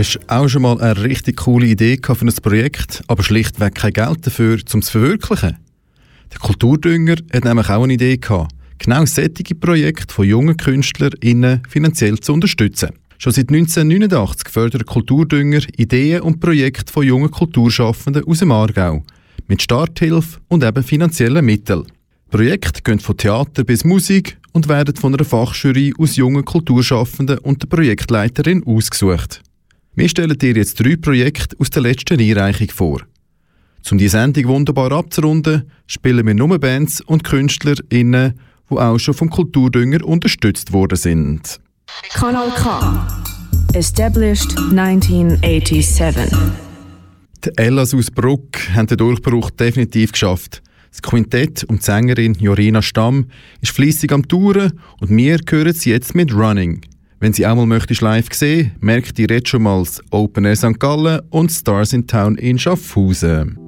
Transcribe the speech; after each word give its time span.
Hast 0.00 0.14
du 0.14 0.20
auch 0.28 0.48
schon 0.48 0.62
mal 0.62 0.80
eine 0.80 1.04
richtig 1.04 1.36
coole 1.36 1.66
Idee 1.66 1.98
für 2.02 2.24
ein 2.24 2.32
Projekt, 2.42 3.02
aber 3.06 3.22
schlichtweg 3.22 3.74
kein 3.74 3.92
Geld 3.92 4.26
dafür, 4.26 4.56
um 4.72 4.78
es 4.80 4.86
zu 4.86 4.92
verwirklichen? 4.92 5.58
Der 6.32 6.38
Kulturdünger 6.38 7.16
hat 7.30 7.44
nämlich 7.44 7.68
auch 7.68 7.82
eine 7.82 7.92
Idee 7.92 8.16
gehabt, 8.16 8.50
genau 8.78 9.04
solche 9.04 9.54
Projekte 9.54 10.14
von 10.14 10.26
jungen 10.26 10.56
KünstlerInnen 10.56 11.60
finanziell 11.68 12.18
zu 12.18 12.32
unterstützen. 12.32 12.94
Schon 13.18 13.34
seit 13.34 13.50
1989 13.50 14.48
fördert 14.48 14.86
Kulturdünger 14.86 15.60
Ideen 15.76 16.22
und 16.22 16.40
Projekte 16.40 16.90
von 16.90 17.06
jungen 17.06 17.30
Kulturschaffenden 17.30 18.24
aus 18.24 18.38
dem 18.38 18.52
Aargau 18.52 19.04
mit 19.48 19.60
Starthilfe 19.60 20.40
und 20.48 20.64
eben 20.64 20.82
finanziellen 20.82 21.44
Mitteln. 21.44 21.84
Projekte 22.30 22.80
gehen 22.80 23.00
von 23.00 23.18
Theater 23.18 23.64
bis 23.64 23.84
Musik 23.84 24.38
und 24.52 24.66
werden 24.66 24.96
von 24.96 25.12
einer 25.12 25.26
Fachjury 25.26 25.92
aus 25.98 26.16
jungen 26.16 26.46
Kulturschaffenden 26.46 27.36
und 27.40 27.60
der 27.60 27.68
Projektleiterin 27.68 28.64
ausgesucht. 28.64 29.42
Wir 29.94 30.08
stellen 30.08 30.38
dir 30.38 30.54
jetzt 30.54 30.80
drei 30.80 30.96
Projekte 30.96 31.56
aus 31.58 31.70
der 31.70 31.82
letzten 31.82 32.20
Einreichung 32.20 32.68
vor. 32.70 33.00
Um 33.90 33.98
die 33.98 34.08
Sendung 34.08 34.46
wunderbar 34.46 34.92
abzurunden, 34.92 35.70
spielen 35.86 36.26
wir 36.26 36.34
nur 36.34 36.58
Bands 36.58 37.00
und 37.00 37.24
KünstlerInnen, 37.24 38.38
die 38.70 38.74
auch 38.76 38.98
schon 38.98 39.14
vom 39.14 39.30
Kulturdünger 39.30 40.04
unterstützt 40.04 40.72
worden 40.72 40.96
sind. 40.96 41.60
Kanal 42.10 42.50
K. 42.50 43.08
Established 43.72 44.56
1987. 44.58 46.30
Die 47.44 47.50
Ellas 47.56 47.94
aus 47.94 48.10
Bruck 48.10 48.58
haben 48.74 48.86
den 48.86 48.98
Durchbruch 48.98 49.50
definitiv 49.50 50.12
geschafft. 50.12 50.62
Das 50.90 51.02
Quintett 51.02 51.64
und 51.64 51.80
die 51.80 51.84
Sängerin 51.84 52.34
Jorina 52.34 52.82
Stamm 52.82 53.26
ist 53.60 53.72
fließig 53.72 54.12
am 54.12 54.28
Touren 54.28 54.78
und 55.00 55.16
wir 55.16 55.38
hören 55.48 55.72
sie 55.72 55.90
jetzt 55.90 56.14
mit 56.14 56.32
Running. 56.34 56.82
Wenn 57.22 57.34
sie 57.34 57.44
einmal 57.44 57.66
möchtest 57.66 58.00
live 58.00 58.32
sehen, 58.32 58.72
merkt 58.80 59.18
ihr 59.18 59.26
jetzt 59.28 59.50
schon 59.50 59.64
mal 59.64 59.80
das 59.80 60.00
Open 60.10 60.46
Air 60.46 60.56
St. 60.56 60.80
Gallen 60.80 61.20
und 61.28 61.52
Stars 61.52 61.92
in 61.92 62.06
Town 62.06 62.36
in 62.36 62.58
Schaffhausen. 62.58 63.59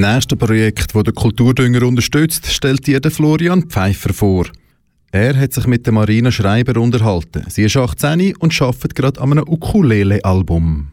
Nächste 0.00 0.36
Projekt, 0.36 0.94
das 0.94 1.02
der 1.02 1.12
Kulturdünger 1.12 1.86
unterstützt, 1.86 2.46
stellt 2.46 2.86
dir 2.86 3.00
Florian 3.10 3.64
Pfeiffer 3.64 4.12
vor. 4.12 4.46
Er 5.10 5.36
hat 5.36 5.52
sich 5.52 5.66
mit 5.66 5.84
der 5.84 5.92
Marina 5.92 6.32
Schreiber 6.32 6.80
unterhalten. 6.80 7.44
Sie 7.48 7.64
ist 7.64 7.76
18 7.76 8.36
und 8.36 8.60
arbeitet 8.62 8.94
gerade 8.94 9.20
an 9.20 9.32
einem 9.32 9.44
Ukulele-Album. 9.46 10.88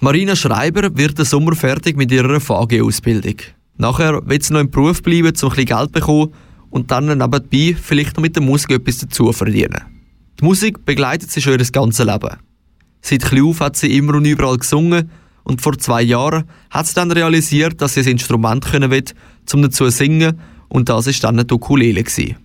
Marina 0.00 0.34
Schreiber 0.34 0.96
wird 0.96 1.18
im 1.18 1.24
Sommer 1.24 1.54
fertig 1.54 1.96
mit 1.96 2.10
ihrer 2.10 2.40
VG-Ausbildung. 2.40 3.36
Nachher 3.76 4.26
wird 4.28 4.42
sie 4.42 4.52
noch 4.52 4.60
im 4.60 4.70
Beruf 4.70 5.02
bleiben, 5.02 5.26
um 5.26 5.28
ein 5.28 5.32
bisschen 5.32 5.66
Geld 5.66 5.86
zu 5.86 5.92
bekommen 5.92 6.34
und 6.70 6.90
dann 6.90 7.06
nebenbei 7.06 7.76
vielleicht 7.80 8.16
noch 8.16 8.22
mit 8.22 8.34
der 8.34 8.42
Musik 8.42 8.70
etwas 8.70 8.98
dazu 8.98 9.32
verdienen. 9.32 9.84
Die 10.40 10.44
Musik 10.44 10.84
begleitet 10.84 11.30
sie 11.30 11.40
schon 11.40 11.58
ihr 11.58 11.64
ganzes 11.70 12.04
Leben. 12.04 12.36
Seit 13.02 13.22
klein 13.22 13.44
auf 13.44 13.60
hat 13.60 13.76
sie 13.76 13.96
immer 13.96 14.14
und 14.14 14.24
überall 14.24 14.56
gesungen 14.56 15.10
und 15.44 15.62
vor 15.62 15.78
zwei 15.78 16.02
Jahren 16.02 16.44
hat 16.70 16.86
sie 16.86 16.94
dann 16.94 17.10
realisiert, 17.10 17.80
dass 17.80 17.94
sie 17.94 18.00
ein 18.00 18.08
Instrument 18.08 18.64
können 18.64 18.90
will, 18.90 19.04
um 19.52 19.62
dazu 19.62 19.84
zu 19.84 19.90
singen 19.90 20.40
und 20.68 20.88
das 20.88 21.06
ist 21.06 21.24
dann 21.24 21.38
eine 21.38 21.46
Ukulele 21.50 22.02
gewesen. 22.02 22.36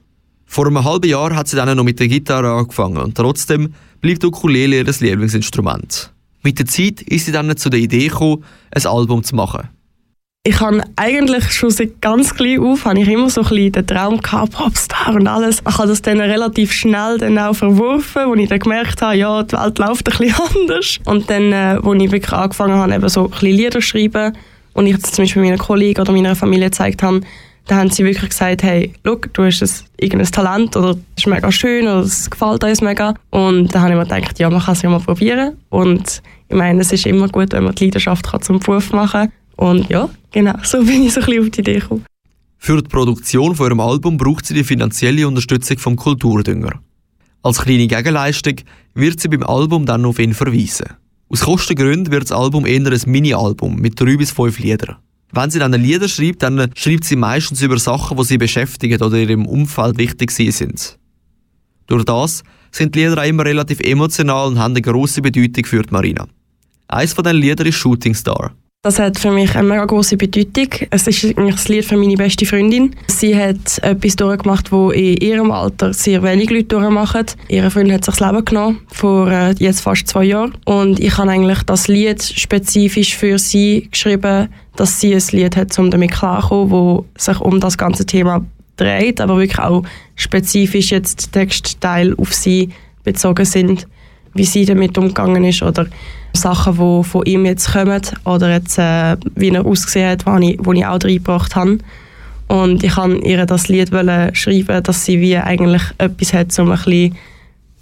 Vor 0.45 0.67
einem 0.67 0.83
halben 0.83 1.09
Jahr 1.09 1.35
hat 1.35 1.47
sie 1.47 1.55
dann 1.55 1.75
noch 1.75 1.83
mit 1.83 1.99
der 1.99 2.07
Gitarre 2.07 2.51
angefangen 2.51 2.97
und 2.97 3.15
trotzdem 3.15 3.73
blieb 4.01 4.19
die 4.19 4.27
Ukulele 4.27 4.77
ihr 4.77 4.85
Lieblingsinstrument. 4.85 6.13
Mit 6.43 6.59
der 6.59 6.67
Zeit 6.67 7.01
ist 7.01 7.25
sie 7.25 7.31
dann 7.31 7.57
zu 7.57 7.69
der 7.69 7.79
Idee 7.79 8.07
gekommen, 8.07 8.43
ein 8.71 8.85
Album 8.85 9.23
zu 9.23 9.35
machen. 9.35 9.67
Ich 10.47 10.61
habe 10.61 10.83
eigentlich 10.95 11.51
schon 11.51 11.71
seit 11.71 12.03
ganz 12.03 12.35
klein 12.35 12.59
auf 12.59 12.85
habe 12.85 12.99
ich 12.99 13.07
immer 13.07 13.31
so 13.31 13.41
ein 13.41 13.47
bisschen 13.49 13.71
den 13.71 13.87
Traum 13.87 14.21
gehabt, 14.21 14.51
Popstar 14.51 15.15
und 15.15 15.27
alles. 15.27 15.63
Ich 15.67 15.77
habe 15.79 15.87
das 15.87 16.03
dann 16.03 16.21
relativ 16.21 16.71
schnell 16.71 17.17
dann 17.17 17.39
auch 17.39 17.55
verworfen, 17.55 18.27
wo 18.27 18.35
ich 18.35 18.47
dann 18.47 18.59
gemerkt 18.59 19.01
habe, 19.01 19.15
ja, 19.15 19.41
die 19.41 19.57
Welt 19.57 19.79
läuft 19.79 20.07
ein 20.07 20.19
bisschen 20.19 20.35
anders. 20.55 20.99
Und 21.05 21.31
dann, 21.31 21.51
äh, 21.51 21.79
wo 21.81 21.95
ich 21.95 22.11
wirklich 22.11 22.31
angefangen 22.31 22.75
habe, 22.75 22.93
eben 22.93 23.09
so 23.09 23.23
ein 23.23 23.31
bisschen 23.31 23.49
Lieder 23.49 23.71
zu 23.71 23.81
schreiben 23.81 24.37
und 24.73 24.85
ich 24.85 24.95
das 24.97 25.13
zum 25.13 25.23
Beispiel 25.23 25.41
meinen 25.41 25.57
Kollegen 25.57 25.99
oder 25.99 26.11
meiner 26.13 26.35
Familie 26.35 26.65
gezeigt 26.65 27.01
habe, 27.01 27.21
da 27.65 27.77
haben 27.77 27.89
sie 27.89 28.05
wirklich 28.05 28.29
gesagt, 28.29 28.61
hey, 28.61 28.93
schau, 29.03 29.15
du 29.15 29.45
hast 29.45 29.63
ein, 29.63 29.69
irgendein 29.97 30.31
Talent 30.31 30.77
oder 30.77 30.93
das 30.93 31.01
ist 31.17 31.25
mega 31.25 31.51
schön 31.51 31.87
oder 31.87 32.01
es 32.01 32.29
gefällt 32.29 32.63
uns 32.63 32.81
mega. 32.81 33.15
Und 33.31 33.73
da 33.73 33.81
habe 33.81 33.93
ich 33.93 33.97
mir 33.97 34.03
gedacht, 34.03 34.37
ja, 34.37 34.51
man 34.51 34.61
kann 34.61 34.75
es 34.75 34.83
ja 34.83 34.91
mal 34.91 34.99
probieren. 34.99 35.57
Und 35.69 36.21
ich 36.49 36.55
meine, 36.55 36.81
es 36.81 36.91
ist 36.91 37.07
immer 37.07 37.29
gut, 37.29 37.53
wenn 37.53 37.63
man 37.63 37.73
die 37.73 37.85
Leidenschaft 37.85 38.29
kann 38.29 38.43
zum 38.43 38.59
Beruf 38.59 38.91
machen 38.91 39.21
kann. 39.21 39.31
Und 39.57 39.89
ja, 39.89 40.09
genau, 40.31 40.55
so 40.63 40.83
bin 40.83 41.03
ich 41.03 41.13
so 41.13 41.21
ein 41.21 41.25
bisschen 41.25 41.43
auf 41.43 41.49
die 41.51 41.59
Idee 41.61 41.79
gekommen. 41.79 42.05
Für 42.57 42.81
die 42.81 42.89
Produktion 42.89 43.55
von 43.55 43.67
ihrem 43.67 43.79
Album 43.79 44.17
braucht 44.17 44.45
sie 44.45 44.53
die 44.53 44.63
finanzielle 44.63 45.27
Unterstützung 45.27 45.77
vom 45.77 45.95
Kulturdünger. 45.95 46.79
Als 47.43 47.61
kleine 47.61 47.87
Gegenleistung 47.87 48.55
wird 48.95 49.19
sie 49.19 49.27
beim 49.27 49.43
Album 49.43 49.85
dann 49.85 50.05
auf 50.05 50.17
ihn 50.19 50.33
verweisen. 50.33 50.87
Aus 51.29 51.41
Kostengründen 51.41 52.11
wird 52.11 52.23
das 52.23 52.31
Album 52.31 52.65
eher 52.65 52.85
ein 52.85 53.01
Mini-Album 53.05 53.75
mit 53.75 53.99
drei 53.99 54.17
bis 54.17 54.31
fünf 54.31 54.59
Liedern. 54.59 54.97
Wenn 55.31 55.49
sie 55.49 55.59
dann 55.59 55.73
Lieder 55.73 56.07
schreibt, 56.07 56.43
dann 56.43 56.71
schreibt 56.75 57.03
sie 57.03 57.15
meistens 57.15 57.61
über 57.61 57.77
Sachen, 57.77 58.17
die 58.17 58.23
sie 58.23 58.37
beschäftigen 58.37 59.01
oder 59.01 59.17
ihrem 59.17 59.45
Umfeld 59.45 59.97
wichtig 59.97 60.31
sind. 60.31 60.97
Durch 61.87 62.05
das 62.05 62.43
sind 62.71 62.95
die 62.95 62.99
Lieder 62.99 63.21
auch 63.21 63.27
immer 63.27 63.45
relativ 63.45 63.79
emotional 63.79 64.47
und 64.47 64.59
haben 64.59 64.73
eine 64.73 64.81
grosse 64.81 65.21
Bedeutung 65.21 65.65
für 65.65 65.83
Marina. 65.89 66.27
Eines 66.87 67.13
von 67.13 67.23
diesen 67.23 67.37
Liedern 67.37 67.67
ist 67.67 67.75
Shooting 67.75 68.15
Star. 68.15 68.55
Das 68.85 68.99
hat 68.99 69.17
für 69.17 69.31
mich 69.31 69.55
eine 69.55 69.67
mega 69.67 69.83
große 69.83 70.15
Bedeutung. 70.15 70.67
Es 70.91 71.07
ist 71.07 71.23
eigentlich 71.25 71.55
das 71.55 71.67
Lied 71.69 71.85
für 71.85 71.97
meine 71.97 72.13
beste 72.13 72.45
Freundin. 72.45 72.95
Sie 73.07 73.35
hat 73.35 73.79
etwas 73.81 74.15
durchgemacht, 74.15 74.71
wo 74.71 74.91
in 74.91 75.17
ihrem 75.17 75.49
Alter 75.49 75.91
sehr 75.91 76.21
wenig 76.21 76.51
Leute 76.51 76.65
durchmachen. 76.65 77.25
Ihre 77.47 77.71
Freundin 77.71 77.95
hat 77.95 78.05
sich 78.05 78.15
das 78.15 78.29
Leben 78.29 78.45
genommen 78.45 78.81
vor 78.93 79.31
äh, 79.31 79.55
jetzt 79.57 79.81
fast 79.81 80.07
zwei 80.07 80.25
Jahren 80.25 80.53
und 80.65 80.99
ich 80.99 81.17
habe 81.17 81.31
eigentlich 81.31 81.63
das 81.63 81.87
Lied 81.87 82.21
spezifisch 82.21 83.17
für 83.17 83.39
sie 83.39 83.87
geschrieben, 83.89 84.49
dass 84.75 84.99
sie 85.01 85.15
ein 85.15 85.23
Lied 85.31 85.55
hat, 85.55 85.79
um 85.79 85.89
damit 85.89 86.11
klarzukommen, 86.11 86.69
wo 86.69 87.05
sich 87.17 87.41
um 87.41 87.59
das 87.59 87.79
ganze 87.79 88.05
Thema 88.05 88.45
dreht, 88.77 89.19
aber 89.19 89.39
wirklich 89.39 89.57
auch 89.57 89.81
spezifisch 90.15 90.91
jetzt 90.91 91.33
Textteil 91.33 92.13
auf 92.19 92.35
sie 92.35 92.69
bezogen 93.03 93.45
sind, 93.45 93.87
wie 94.35 94.45
sie 94.45 94.65
damit 94.65 94.97
umgegangen 94.97 95.43
ist 95.45 95.63
oder 95.63 95.87
Sachen, 96.33 96.73
die 96.73 97.03
von 97.07 97.25
ihm 97.25 97.45
jetzt 97.45 97.71
kommen 97.71 98.01
oder 98.25 98.51
jetzt, 98.51 98.77
äh, 98.77 99.17
wie 99.35 99.49
er 99.49 99.65
ausgesehen 99.65 100.11
hat, 100.11 100.25
die 100.25 100.51
ich, 100.51 100.59
ich 100.59 100.85
auch 100.85 101.03
reingebracht 101.03 101.55
habe. 101.55 101.79
Und 102.47 102.83
ich 102.83 102.95
wollte 102.95 103.27
ihr 103.27 103.45
das 103.45 103.69
Lied 103.69 103.89
schreiben, 103.89 104.83
dass 104.83 105.05
sie 105.05 105.19
wie 105.19 105.37
eigentlich 105.37 105.81
etwas 105.97 106.33
hat, 106.33 106.59
um 106.59 106.69
ein 106.69 106.77
bisschen 106.77 107.15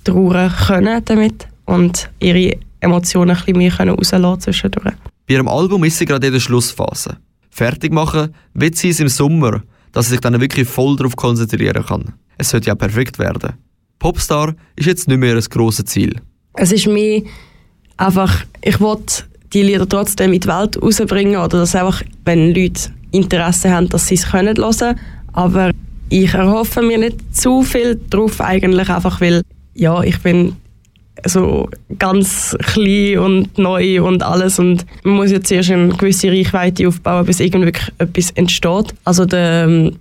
trauern 0.06 0.54
können 0.68 1.02
damit 1.04 1.48
und 1.66 2.10
ihre 2.20 2.58
Emotionen 2.80 3.32
ein 3.32 3.38
bisschen 3.38 3.58
mehr 3.58 3.80
rauslassen 3.80 4.42
zwischendurch. 4.42 4.94
Bei 5.28 5.34
ihrem 5.34 5.48
Album 5.48 5.84
ist 5.84 5.98
sie 5.98 6.06
gerade 6.06 6.28
in 6.28 6.34
der 6.34 6.40
Schlussphase. 6.40 7.18
Fertig 7.50 7.92
machen 7.92 8.34
wird 8.54 8.76
sie 8.76 8.90
es 8.90 9.00
im 9.00 9.08
Sommer, 9.08 9.64
dass 9.92 10.06
sie 10.06 10.12
sich 10.12 10.22
dann 10.22 10.40
wirklich 10.40 10.68
voll 10.68 10.96
darauf 10.96 11.16
konzentrieren 11.16 11.86
kann. 11.86 12.14
Es 12.38 12.50
sollte 12.50 12.68
ja 12.68 12.76
perfekt 12.76 13.20
werden. 13.20 13.54
Popstar 14.00 14.54
ist 14.76 14.88
jetzt 14.88 15.08
nicht 15.08 15.20
mehr 15.20 15.36
ein 15.36 15.44
grosses 15.50 15.86
Ziel. 15.86 16.20
Es 16.56 16.72
ist 16.72 16.88
mehr 16.88 17.22
einfach, 17.98 18.46
ich 18.62 18.80
wollte 18.80 19.24
die 19.54 19.64
Lieder 19.64 19.88
trotzdem 19.88 20.34
in 20.34 20.40
die 20.40 20.48
Welt 20.48 20.82
rausbringen 20.82 21.38
oder 21.38 21.60
dass 21.60 21.76
einfach, 21.76 22.02
wenn 22.26 22.54
Leute 22.54 22.92
Interesse 23.12 23.72
haben, 23.72 23.90
dass 23.90 24.08
sie 24.08 24.16
es 24.16 24.34
hören 24.34 24.56
können. 24.56 25.00
Aber 25.34 25.72
ich 26.10 26.34
erhoffe 26.34 26.82
mir 26.82 26.98
nicht 26.98 27.36
zu 27.36 27.64
viel 27.64 28.00
drauf 28.10 28.42
eigentlich 28.42 28.90
einfach, 28.90 29.22
weil 29.22 29.42
ja, 29.74 30.02
ich 30.04 30.20
bin 30.20 30.56
so 31.26 31.70
ganz 32.00 32.56
klein 32.60 33.20
und 33.20 33.58
neu 33.58 34.04
und 34.04 34.24
alles 34.24 34.60
und 34.60 34.86
man 35.04 35.16
muss 35.16 35.32
jetzt 35.32 35.52
erst 35.52 35.72
eine 35.72 35.90
gewisse 35.90 36.30
Reichweite 36.30 36.88
aufbauen, 36.88 37.26
bis 37.26 37.40
irgendwie 37.40 37.72
etwas 37.98 38.32
entsteht. 38.32 38.94
Also 39.04 39.26
der, 39.26 39.92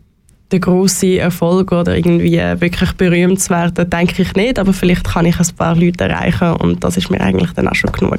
der 0.52 0.60
große 0.60 1.19
Erfolg 1.19 1.72
oder 1.72 1.96
irgendwie 1.96 2.32
wirklich 2.32 2.93
berühmt 2.93 3.40
zu 3.40 3.50
werden, 3.50 3.88
denke 3.88 4.22
ich 4.22 4.34
nicht, 4.34 4.58
aber 4.58 4.72
vielleicht 4.72 5.04
kann 5.04 5.26
ich 5.26 5.38
ein 5.38 5.56
paar 5.56 5.75
Leute 5.75 6.04
erreichen 6.04 6.52
und 6.56 6.84
das 6.84 6.96
ist 6.96 7.10
mir 7.10 7.20
eigentlich 7.20 7.52
dann 7.52 7.69
auch 7.69 7.75
schon 7.75 7.93
genug. 7.93 8.19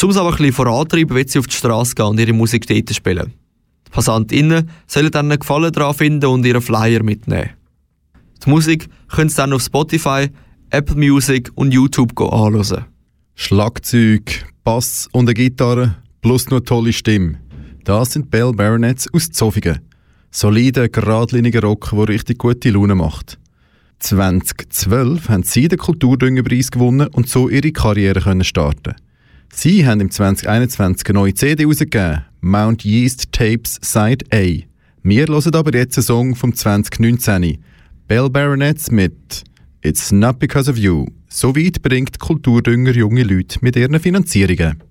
Um 0.00 0.10
es 0.10 0.16
aber 0.16 0.30
ein 0.30 0.36
bisschen 0.36 0.52
vorantreiben, 0.52 1.16
wird 1.16 1.30
sie 1.30 1.38
auf 1.38 1.46
die 1.46 1.56
Straße 1.56 1.94
gehen 1.94 2.06
und 2.06 2.20
ihre 2.20 2.32
Musik 2.32 2.66
dort 2.66 2.94
spielen. 2.94 3.32
Die 3.86 3.90
PassantInnen 3.90 4.70
sollen 4.86 5.10
dann 5.10 5.30
einen 5.30 5.40
Gefallen 5.40 5.72
daran 5.72 5.94
finden 5.94 6.26
und 6.26 6.44
ihren 6.44 6.60
Flyer 6.60 7.02
mitnehmen. 7.02 7.50
Die 8.44 8.50
Musik 8.50 8.88
können 9.08 9.30
sie 9.30 9.36
dann 9.36 9.52
auf 9.52 9.62
Spotify, 9.62 10.28
Apple 10.70 10.96
Music 10.96 11.50
und 11.54 11.72
YouTube 11.72 12.18
anhören. 12.20 12.84
Schlagzeug, 13.34 14.44
Bass 14.62 15.08
und 15.12 15.26
eine 15.26 15.34
Gitarre 15.34 15.96
plus 16.20 16.46
eine 16.48 16.62
tolle 16.62 16.92
Stimme. 16.92 17.38
Das 17.84 18.12
sind 18.12 18.30
Bell 18.30 18.52
Baronets 18.52 19.12
aus 19.14 19.30
Zofingen. 19.30 19.87
Solider, 20.30 20.88
geradliniger 20.88 21.62
Rock, 21.62 21.90
der 21.92 22.08
richtig 22.08 22.38
gute 22.38 22.70
Laune 22.70 22.94
macht. 22.94 23.38
2012 24.00 25.28
haben 25.28 25.42
sie 25.42 25.68
den 25.68 25.78
Kulturdüngerpreis 25.78 26.70
gewonnen 26.70 27.08
und 27.08 27.28
so 27.28 27.48
ihre 27.48 27.72
Karriere 27.72 28.20
können 28.20 28.44
starten. 28.44 28.94
Sie 29.52 29.86
haben 29.86 30.00
im 30.00 30.10
2021 30.10 31.08
eine 31.08 31.18
neue 31.18 31.34
CD 31.34 31.64
herausgegeben, 31.64 32.24
Mount 32.40 32.84
Yeast 32.84 33.32
Tapes 33.32 33.78
Side 33.82 34.26
A. 34.32 34.62
Wir 35.02 35.26
hören 35.26 35.54
aber 35.54 35.74
jetzt 35.74 35.96
einen 35.98 36.04
Song 36.04 36.36
vom 36.36 36.54
2019, 36.54 37.58
Bell 38.06 38.30
Baronets 38.30 38.90
mit 38.90 39.44
It's 39.82 40.12
Not 40.12 40.38
Because 40.38 40.70
of 40.70 40.76
You. 40.76 41.06
So 41.28 41.56
weit 41.56 41.82
bringt 41.82 42.18
Kulturdünger 42.18 42.92
junge 42.92 43.22
Leute 43.22 43.58
mit 43.62 43.76
ihren 43.76 43.98
Finanzierungen. 43.98 44.82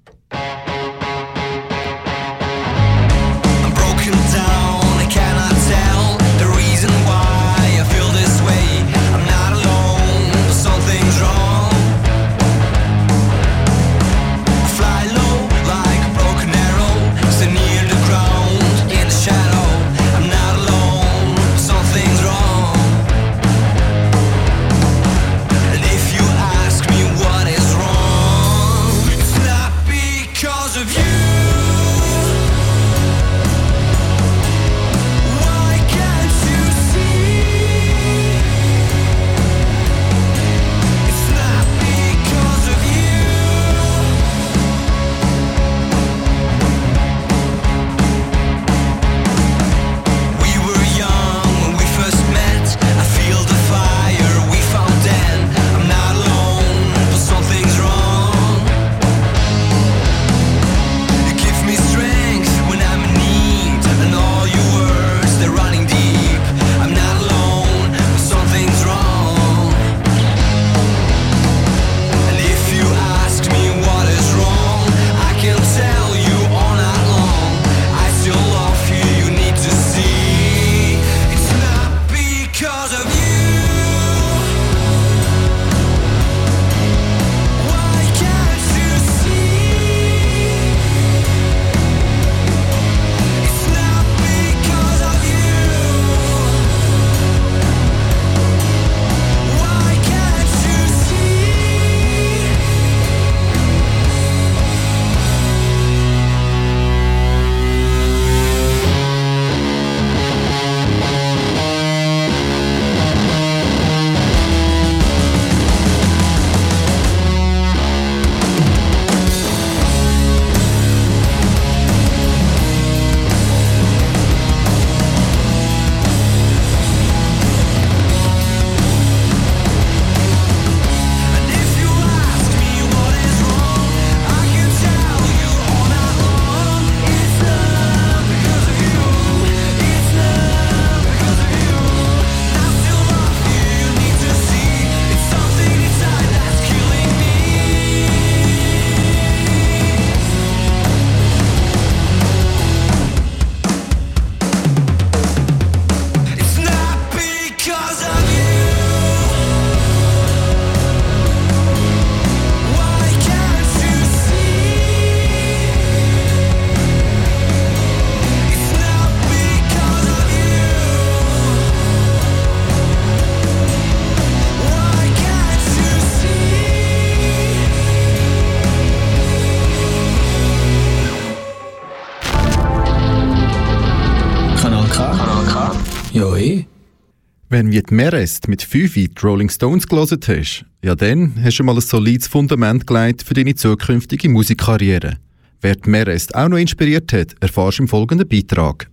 Wenn 187.58 187.72
wie 187.72 187.82
die 187.82 187.92
Merest 187.92 188.48
mit 188.48 188.62
5 188.62 188.94
die 188.94 189.10
Rolling 189.24 189.50
Stones 189.50 189.88
gelesen 189.88 190.20
hast, 190.28 190.64
ja 190.84 190.94
dann 190.94 191.34
hast 191.44 191.58
du 191.58 191.64
mal 191.64 191.74
ein 191.74 191.82
solides 191.82 192.28
Fundament 192.28 192.86
gelegt 192.86 193.24
für 193.24 193.34
deine 193.34 193.56
zukünftige 193.56 194.30
Musikkarriere. 194.30 195.18
Wer 195.62 195.76
die 195.76 195.90
Merest 195.90 196.36
auch 196.36 196.50
noch 196.50 196.60
inspiriert 196.60 197.12
hat, 197.14 197.34
erfährst 197.40 197.80
du 197.80 197.82
im 197.82 197.88
folgenden 197.88 198.28
Beitrag. 198.28 198.88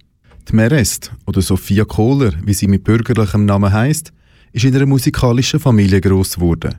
Die 0.49 0.57
Merest, 0.57 1.13
oder 1.27 1.43
Sophia 1.43 1.85
Kohler, 1.85 2.33
wie 2.43 2.55
sie 2.55 2.67
mit 2.67 2.85
bürgerlichem 2.85 3.45
Namen 3.45 3.71
heisst, 3.71 4.15
ist 4.53 4.65
in 4.65 4.75
einer 4.75 4.87
musikalischen 4.87 5.61
Familie 5.61 6.01
gross 6.01 6.37
geworden. 6.37 6.77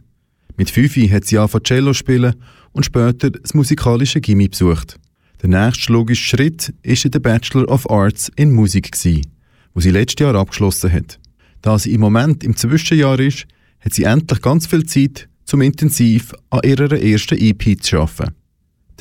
Mit 0.58 0.72
5 0.72 1.12
hat 1.12 1.26
sie 1.26 1.38
angefangen 1.38 1.66
Cello 1.66 1.94
spielen 1.94 2.34
und 2.72 2.88
später 2.88 3.30
das 3.30 3.54
musikalische 3.54 4.22
Gimmi 4.22 4.48
besucht. 4.48 4.98
Der 5.44 5.50
nächste 5.50 5.94
logische 5.94 6.30
Schritt 6.30 6.74
war 6.84 7.12
der 7.12 7.20
Bachelor 7.20 7.70
of 7.70 7.88
Arts 7.92 8.32
in 8.36 8.56
Musik, 8.56 8.92
gewesen, 8.92 9.28
wo 9.76 9.82
sie 9.82 9.92
letztes 9.92 10.26
Jahr 10.26 10.34
abgeschlossen 10.34 10.92
hat. 10.92 11.20
Da 11.66 11.80
sie 11.80 11.96
im 11.96 12.02
Moment 12.02 12.44
im 12.44 12.56
Zwischenjahr 12.56 13.20
ist, 13.20 13.48
hat 13.84 13.94
sie 13.94 14.04
endlich 14.04 14.40
ganz 14.44 14.68
viel 14.68 14.86
Zeit, 14.86 15.28
zum 15.46 15.62
intensiv 15.62 16.32
an 16.52 16.60
ihrer 16.64 16.92
ersten 16.92 17.40
EP 17.40 17.82
zu 17.82 18.02
arbeiten. 18.02 18.36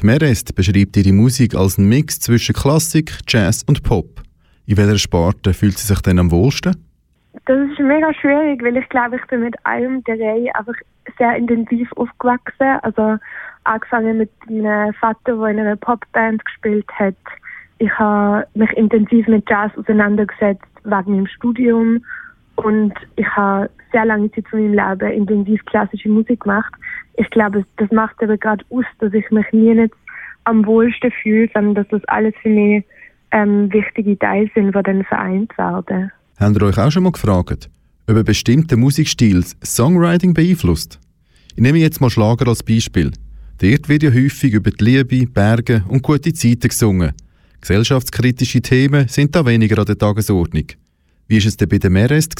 Die 0.01 0.07
Merest 0.07 0.55
beschreibt 0.55 0.97
ihre 0.97 1.13
Musik 1.13 1.55
als 1.55 1.79
einen 1.79 1.91
Mix 1.91 2.21
zwischen 2.21 2.55
Klassik, 2.55 3.19
Jazz 3.29 3.65
und 3.69 3.83
Pop. 3.83 4.23
In 4.65 4.79
welcher 4.79 4.97
Sparte 4.97 5.53
fühlt 5.53 5.77
sie 5.77 5.87
sich 5.87 6.01
denn 6.01 6.19
am 6.19 6.31
wohlsten? 6.31 6.75
Das 7.45 7.59
ist 7.69 7.79
mega 7.81 8.15
schwierig, 8.15 8.63
weil 8.63 8.79
ich 8.79 8.89
glaube, 8.89 9.17
ich 9.17 9.27
bin 9.27 9.41
mit 9.41 9.57
allem 9.65 10.03
drei 10.05 10.51
einfach 10.55 10.77
sehr 11.19 11.37
intensiv 11.37 11.93
aufgewachsen. 11.97 12.79
Also 12.81 13.19
angefangen 13.65 14.17
mit 14.17 14.31
meinem 14.49 14.95
Vater, 14.95 15.37
der 15.37 15.49
in 15.49 15.61
einer 15.61 15.77
Popband 15.77 16.43
gespielt 16.47 16.89
hat. 16.99 17.15
Ich 17.77 17.93
habe 17.99 18.47
mich 18.55 18.73
intensiv 18.73 19.29
mit 19.29 19.45
Jazz 19.51 19.71
auseinandergesetzt 19.77 20.65
wegen 20.85 21.17
meinem 21.17 21.27
Studium 21.27 22.03
und 22.57 22.93
ich 23.17 23.27
habe 23.29 23.71
sehr 23.93 24.05
lange 24.05 24.31
Zeit 24.33 24.49
von 24.49 24.61
meinem 24.61 24.99
Leben 25.01 25.13
intensiv 25.13 25.65
klassische 25.67 26.09
Musik 26.09 26.41
gemacht. 26.41 26.73
Ich 27.17 27.29
glaube, 27.31 27.65
das 27.77 27.91
macht 27.91 28.23
aber 28.23 28.37
gerade 28.37 28.65
aus, 28.71 28.85
dass 28.99 29.13
ich 29.13 29.31
mich 29.31 29.47
nie 29.53 29.75
nicht 29.75 29.95
am 30.45 30.67
wohlsten 30.67 31.11
fühle, 31.23 31.49
sondern 31.55 31.75
dass 31.75 31.89
das 31.89 32.05
alles 32.07 32.35
für 32.43 32.49
mich 32.49 32.85
ähm, 33.31 33.73
wichtige 33.73 34.19
Teile 34.19 34.51
sind, 34.55 34.75
die 34.75 34.83
dann 34.83 35.05
vereint 35.05 35.57
werden. 35.59 36.11
Habt 36.39 36.57
ihr 36.57 36.63
euch 36.63 36.79
auch 36.79 36.91
schon 36.91 37.05
mal 37.05 37.13
gefragt, 37.13 37.71
ob 38.09 38.17
ein 38.17 38.25
bestimmter 38.25 38.77
Musikstil 38.77 39.43
Songwriting 39.65 40.35
beeinflusst? 40.35 41.01
Ich 41.57 41.63
nehme 41.63 41.79
jetzt 41.79 42.01
mal 42.01 42.11
Schlager 42.11 42.49
als 42.49 42.63
Beispiel. 42.63 43.13
Dort 43.59 43.89
wird 43.89 44.03
ja 44.03 44.13
häufig 44.13 44.53
über 44.53 44.71
die 44.71 44.85
Liebe, 44.85 45.27
Berge 45.27 45.85
und 45.89 46.03
gute 46.03 46.33
Zeiten 46.33 46.69
gesungen. 46.69 47.13
Gesellschaftskritische 47.61 48.61
Themen 48.61 49.09
sind 49.09 49.35
da 49.35 49.47
weniger 49.47 49.79
an 49.79 49.87
der 49.87 49.97
Tagesordnung. 49.97 50.67
Wie 51.27 51.41
war 51.41 51.47
es 51.47 51.57
denn 51.57 51.71
bei 51.71 51.79
der 51.79 51.91
Merest, 51.91 52.35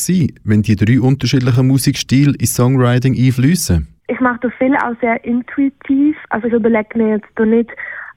wenn 0.45 0.61
die 0.61 0.77
drei 0.77 1.01
unterschiedlichen 1.01 1.67
Musikstile 1.67 2.35
ins 2.39 2.55
Songwriting 2.55 3.17
einfließen? 3.17 3.89
Ich 4.09 4.21
mache 4.21 4.41
das 4.43 4.53
viel 4.59 4.77
auch 4.77 4.95
sehr 5.01 5.25
intuitiv. 5.25 6.17
Also 6.29 6.49
ich 6.49 6.53
überlege 6.53 6.99
mir 6.99 7.17
jetzt 7.17 7.39
nicht, 7.39 7.71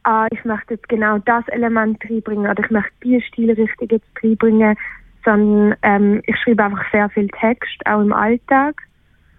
ah, 0.03 0.27
ich 0.29 0.43
möchte 0.43 0.73
jetzt 0.73 0.89
genau 0.89 1.19
das 1.19 1.47
Element 1.47 2.03
reinbringen 2.09 2.51
oder 2.51 2.61
ich 2.61 2.69
möchte 2.69 2.91
die 3.01 3.21
Stilrichtung 3.21 3.87
jetzt 3.89 4.05
reinbringen, 4.21 4.75
sondern 5.23 5.77
ähm, 5.83 6.21
ich 6.25 6.35
schreibe 6.37 6.65
einfach 6.65 6.83
sehr 6.91 7.09
viel 7.11 7.29
Text, 7.39 7.85
auch 7.85 8.01
im 8.01 8.11
Alltag. 8.11 8.81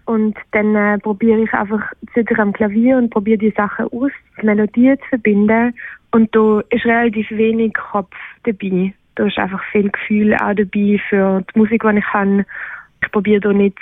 Und 0.05 0.35
dann 0.53 0.75
äh, 0.75 0.97
probiere 0.97 1.43
ich 1.43 1.53
einfach, 1.53 1.83
sitze 2.15 2.39
am 2.39 2.53
Klavier 2.53 2.97
und 2.97 3.11
probiere 3.11 3.37
die 3.37 3.53
Sachen 3.55 3.85
aus, 3.91 4.11
Melodien 4.41 4.97
zu 4.97 5.05
verbinden. 5.09 5.75
Und 6.09 6.35
da 6.35 6.61
ist 6.71 6.85
relativ 6.85 7.29
wenig 7.29 7.75
Kopf 7.75 8.15
dabei 8.45 8.95
da 9.19 9.25
ist 9.25 9.37
einfach 9.37 9.61
viel 9.73 9.89
Gefühl 9.89 10.33
auch 10.35 10.53
dabei 10.55 10.97
für 11.09 11.43
die 11.53 11.59
Musik, 11.59 11.83
die 11.83 11.97
ich 11.97 12.05
kann. 12.05 12.45
Ich 13.03 13.11
probiere 13.11 13.41
da 13.41 13.51
nicht 13.51 13.77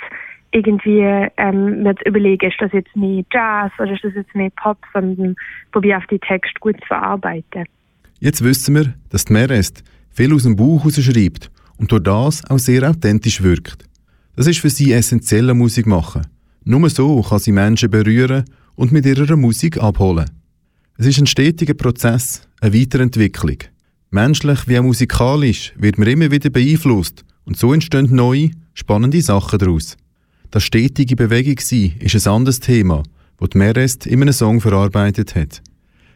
irgendwie 0.50 1.28
ähm, 1.36 1.84
mir 1.84 1.94
zu 1.94 2.08
überlegen, 2.08 2.50
ist 2.50 2.60
das 2.60 2.72
jetzt 2.72 2.94
mehr 2.96 3.22
Jazz 3.32 3.70
oder 3.78 3.92
ist 3.92 4.02
das 4.02 4.14
jetzt 4.14 4.34
mehr 4.34 4.50
Pop, 4.60 4.78
sondern 4.92 5.36
probiere 5.70 5.98
auf 5.98 6.06
die 6.10 6.18
Text 6.18 6.58
gut 6.58 6.74
zu 6.80 6.86
verarbeiten. 6.88 7.66
Jetzt 8.18 8.42
wissen 8.42 8.74
wir, 8.74 8.94
dass 9.10 9.26
die 9.26 9.32
Merest 9.32 9.84
viel 10.10 10.34
aus 10.34 10.42
dem 10.42 10.56
Buch 10.56 10.90
schreibt 10.90 11.52
und 11.76 11.92
durch 11.92 12.02
das 12.02 12.50
auch 12.50 12.58
sehr 12.58 12.88
authentisch 12.88 13.40
wirkt. 13.40 13.84
Das 14.34 14.48
ist 14.48 14.58
für 14.58 14.70
sie 14.70 14.92
essentielle 14.92 15.54
Musik 15.54 15.86
machen. 15.86 16.26
Nur 16.64 16.90
so 16.90 17.22
kann 17.22 17.38
sie 17.38 17.52
Menschen 17.52 17.90
berühren 17.90 18.44
und 18.74 18.90
mit 18.90 19.06
ihrer 19.06 19.36
Musik 19.36 19.80
abholen. 19.80 20.28
Es 20.96 21.06
ist 21.06 21.20
ein 21.20 21.26
stetiger 21.26 21.74
Prozess, 21.74 22.48
eine 22.60 22.74
Weiterentwicklung. 22.74 23.58
Menschlich 24.10 24.66
wie 24.66 24.78
auch 24.78 24.84
musikalisch 24.84 25.74
wird 25.76 25.98
man 25.98 26.08
immer 26.08 26.30
wieder 26.30 26.48
beeinflusst 26.48 27.26
und 27.44 27.58
so 27.58 27.74
entstehen 27.74 28.08
neue, 28.10 28.52
spannende 28.72 29.20
Sachen 29.20 29.58
daraus. 29.58 29.98
Das 30.50 30.62
stetige 30.62 31.14
Bewegung 31.14 31.58
sein 31.58 31.92
ist 32.00 32.26
ein 32.26 32.32
anderes 32.32 32.60
Thema, 32.60 33.02
das 33.38 33.50
Merest 33.52 34.06
in 34.06 34.22
einem 34.22 34.32
Song 34.32 34.62
verarbeitet 34.62 35.34
hat. 35.34 35.60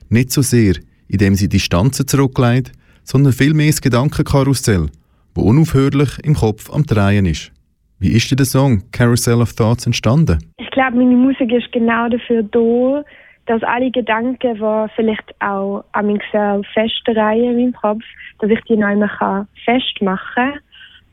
Nicht 0.08 0.30
so 0.30 0.40
sehr, 0.40 0.76
indem 1.06 1.34
sie 1.34 1.50
Distanzen 1.50 2.08
zurücklegt, 2.08 2.72
sondern 3.04 3.34
vielmehr 3.34 3.66
das 3.66 3.82
Gedankenkarussell, 3.82 4.86
wo 5.34 5.42
unaufhörlich 5.42 6.18
im 6.24 6.32
Kopf 6.32 6.72
am 6.72 6.86
Drehen 6.86 7.26
ist. 7.26 7.52
Wie 7.98 8.12
ist 8.12 8.30
dir 8.30 8.36
der 8.36 8.46
Song 8.46 8.84
Carousel 8.90 9.42
of 9.42 9.52
Thoughts 9.52 9.84
entstanden? 9.84 10.38
Ich 10.56 10.70
glaube, 10.70 10.96
meine 10.96 11.14
Musik 11.14 11.52
ist 11.52 11.70
genau 11.72 12.08
dafür 12.08 12.42
da, 12.42 13.04
dass 13.46 13.62
alle 13.62 13.90
Gedanken, 13.90 14.54
die 14.54 14.86
vielleicht 14.94 15.34
auch 15.40 15.84
an 15.92 16.06
mich 16.06 16.22
sehr 16.30 16.60
festreihen 16.72 17.44
in 17.44 17.56
meinem 17.56 17.72
Kopf, 17.72 18.02
dass 18.38 18.50
ich 18.50 18.60
die 18.62 18.76
noch 18.76 18.88
einmal 18.88 19.46
festmachen 19.64 20.18
kann. 20.34 20.60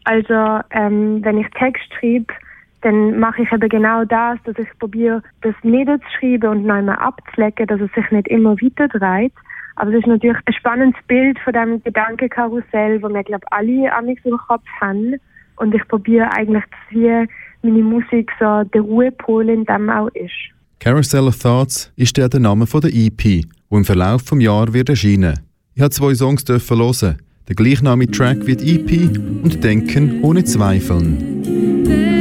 Also 0.03 0.63
ähm, 0.71 1.23
wenn 1.23 1.39
ich 1.39 1.47
Text 1.51 1.83
schreibe, 1.99 2.33
dann 2.81 3.19
mache 3.19 3.41
ich 3.41 3.51
eben 3.51 3.69
genau 3.69 4.05
das, 4.05 4.39
dass 4.43 4.57
ich 4.57 4.67
probiere, 4.79 5.21
das 5.41 5.53
niederzuschreiben 5.63 6.49
und 6.49 6.69
einmal 6.69 6.95
abzulegen, 6.95 7.67
dass 7.67 7.81
es 7.81 7.91
sich 7.93 8.09
nicht 8.11 8.27
immer 8.27 8.55
weiter 8.55 8.87
dreht. 8.87 9.33
Aber 9.75 9.91
es 9.91 9.99
ist 9.99 10.07
natürlich 10.07 10.37
ein 10.45 10.53
spannendes 10.53 11.01
Bild 11.07 11.39
von 11.39 11.53
dem 11.53 11.83
Gedankenkarussell, 11.83 13.01
wo 13.01 13.09
wir, 13.09 13.23
glaube 13.23 13.45
alle 13.51 13.93
an 13.93 14.05
mich 14.05 14.19
im 14.25 14.37
Kopf 14.37 14.65
haben. 14.81 15.15
Und 15.57 15.75
ich 15.75 15.85
probiere 15.87 16.31
eigentlich, 16.33 16.63
dass 16.63 16.79
wie 16.91 17.27
meine 17.61 17.83
Musik 17.83 18.31
so 18.39 18.63
der 18.63 18.81
Ruhepol 18.81 19.49
in 19.49 19.65
dem 19.65 19.89
auch 19.89 20.09
ist. 20.09 20.58
Carousel 20.79 21.27
of 21.27 21.37
Thoughts 21.37 21.91
ist 21.97 22.15
der, 22.15 22.29
Name 22.39 22.65
der 22.65 22.93
EP, 22.93 23.17
die 23.21 23.45
im 23.69 23.83
Verlauf 23.83 24.23
des 24.23 24.41
Jahres 24.41 24.73
wird 24.73 24.87
erscheinen. 24.87 25.37
Ich 25.75 25.81
habe 25.81 25.91
zwei 25.91 26.15
Songs 26.15 26.45
dürfen 26.45 26.77
hören. 26.79 27.17
Der 27.49 27.55
gleichnamige 27.55 28.11
Track 28.11 28.47
wird 28.47 28.61
EP 28.61 29.13
und 29.43 29.61
Denken 29.61 30.23
ohne 30.23 30.45
Zweifeln. 30.45 32.18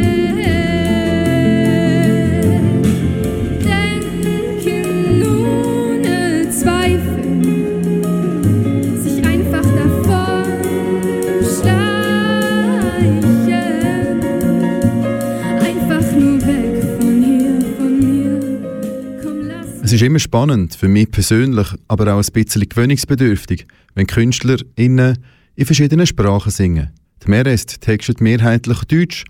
Es 19.89 19.95
ist 19.95 20.03
immer 20.03 20.19
spannend, 20.19 20.75
für 20.75 20.87
mich 20.87 21.11
persönlich, 21.11 21.67
aber 21.89 22.13
auch 22.13 22.23
ein 22.23 22.33
bisschen 22.35 22.69
gewöhnungsbedürftig, 22.69 23.67
wenn 23.95 24.07
KünstlerInnen 24.07 25.17
in 25.55 25.65
verschiedenen 25.65 26.07
Sprachen 26.07 26.51
singen. 26.51 26.91
Die 27.25 27.31
Merest 27.31 27.81
textet 27.81 28.21
mehrheitlich 28.21 28.85
Deutsch, 28.85 29.25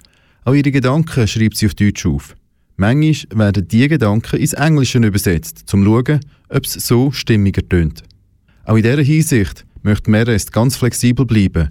auch 0.44 0.54
ihre 0.54 0.72
Gedanken 0.72 1.28
schreibt 1.28 1.56
sie 1.56 1.66
auf 1.66 1.76
Deutsch 1.76 2.04
auf. 2.06 2.34
Manchmal 2.76 3.38
werden 3.38 3.68
diese 3.68 3.86
Gedanken 3.86 4.40
ins 4.40 4.54
Englische 4.54 4.98
übersetzt, 4.98 5.72
um 5.72 5.84
zu 5.84 6.02
schauen, 6.04 6.20
ob 6.48 6.64
es 6.64 6.72
so 6.72 7.12
stimmiger 7.12 7.62
tönt. 7.68 8.02
Auch 8.64 8.74
in 8.74 8.82
dieser 8.82 9.02
Hinsicht 9.02 9.64
möchte 9.82 10.10
Merest 10.10 10.52
ganz 10.52 10.74
flexibel 10.74 11.24
bleiben 11.24 11.68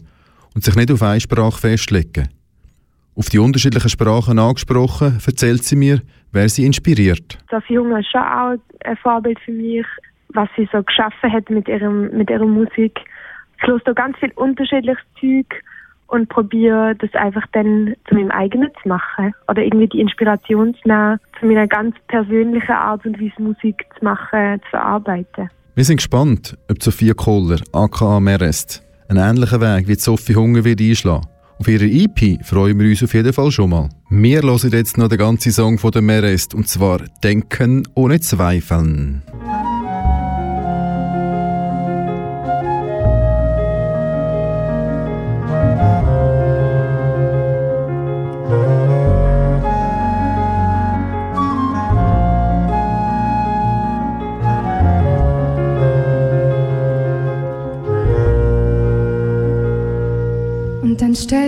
und 0.56 0.63
sich 0.63 0.75
nicht 0.75 0.91
auf 0.91 1.01
eine 1.01 1.20
Sprache 1.20 1.60
festlegen. 1.60 2.29
Auf 3.15 3.27
die 3.27 3.39
unterschiedlichen 3.39 3.89
Sprachen 3.89 4.39
angesprochen, 4.39 5.20
erzählt 5.25 5.65
sie 5.65 5.75
mir, 5.75 6.01
wer 6.31 6.50
sie 6.50 6.65
inspiriert. 6.65 7.38
Sophie 7.50 7.75
Junge 7.75 8.00
ist 8.00 8.12
schon 8.12 8.22
auch 8.22 8.55
ein 8.86 8.98
Vorbild 8.98 9.39
für 9.39 9.51
mich, 9.51 9.86
was 10.29 10.50
sie 10.55 10.67
so 10.72 10.84
geschaffen 10.84 11.31
hat 11.31 11.50
mit, 11.50 11.67
ihrem, 11.67 12.15
mit 12.15 12.29
ihrer 12.29 12.46
Musik. 12.46 13.00
Ich 13.60 13.67
höre 13.67 13.79
da 13.79 13.93
ganz 13.93 14.17
viel 14.17 14.31
unterschiedliches 14.36 15.03
Zeug 15.19 15.63
und 16.07 16.29
probiere 16.29 16.96
das 16.96 17.13
einfach 17.13 17.46
dann 17.53 17.96
zu 18.07 18.15
meinem 18.15 18.31
eigenen 18.31 18.69
zu 18.81 18.88
machen. 18.88 19.34
Oder 19.48 19.63
irgendwie 19.63 19.88
die 19.88 20.00
Inspiration 20.00 20.74
zu 20.75 20.88
nehmen, 20.88 21.19
zu 21.39 21.46
meiner 21.46 21.67
ganz 21.67 21.96
persönlichen 22.07 22.72
Art 22.72 23.05
und 23.05 23.19
Weise 23.19 23.41
Musik 23.41 23.86
zu 23.98 24.05
machen, 24.05 24.62
zu 24.63 24.69
verarbeiten. 24.69 25.50
Wir 25.75 25.84
sind 25.84 25.98
gespannt, 25.98 26.57
ob 26.69 26.81
Sophia 26.81 27.13
Kohler, 27.13 27.60
aka 27.72 28.19
Merest, 28.19 28.84
einen 29.10 29.19
ähnlichen 29.19 29.62
Weg 29.62 29.88
wie 29.88 29.96
Sophie 29.96 30.36
Hunger 30.36 30.63
wird 30.63 30.81
einschlagen. 30.81 31.25
Auf 31.59 31.67
ihrer 31.67 31.85
EP 31.85 32.43
freuen 32.45 32.79
wir 32.79 32.89
uns 32.89 33.03
auf 33.03 33.13
jeden 33.13 33.33
Fall 33.33 33.51
schon 33.51 33.71
mal. 33.71 33.89
Wir 34.09 34.41
hören 34.41 34.71
jetzt 34.71 34.97
noch 34.97 35.07
den 35.09 35.17
ganzen 35.17 35.51
Song 35.51 35.79
von 35.79 35.91
der 35.91 36.01
Merest 36.01 36.53
und 36.53 36.67
zwar 36.67 37.01
Denken 37.23 37.87
ohne 37.95 38.19
Zweifeln. 38.19 39.23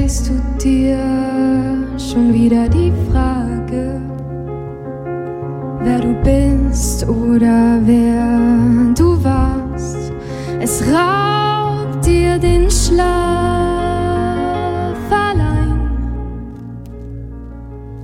Stellst 0.09 0.29
du 0.29 0.33
dir 0.57 0.97
schon 1.99 2.33
wieder 2.33 2.67
die 2.67 2.91
Frage, 3.11 4.01
wer 5.83 5.99
du 5.99 6.15
bist 6.23 7.07
oder 7.07 7.79
wer 7.83 8.91
du 8.97 9.23
warst. 9.23 10.11
Es 10.59 10.81
raubt 10.81 12.03
dir 12.05 12.39
den 12.39 12.71
Schlaf 12.71 13.05
allein. 15.11 15.79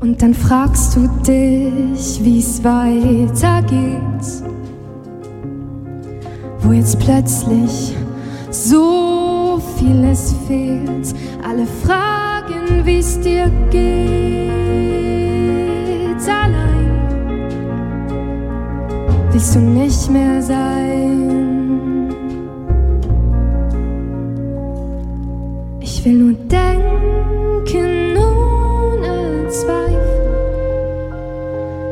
Und 0.00 0.20
dann 0.20 0.34
fragst 0.34 0.96
du 0.96 1.08
dich, 1.26 2.20
wie's 2.22 2.62
weitergeht 2.62 4.35
wo 6.66 6.72
jetzt 6.72 6.98
plötzlich 6.98 7.94
so 8.50 9.62
vieles 9.78 10.34
fehlt. 10.48 11.14
Alle 11.42 11.66
fragen, 11.84 12.84
wie 12.84 12.98
es 12.98 13.20
dir 13.20 13.48
geht. 13.70 14.96
Allein 16.28 16.90
willst 19.30 19.54
du 19.54 19.60
nicht 19.60 20.10
mehr 20.10 20.42
sein. 20.42 22.10
Ich 25.80 26.04
will 26.04 26.14
nur 26.14 26.34
denken 26.34 28.16
ohne 28.16 29.48
Zweifel, 29.48 29.98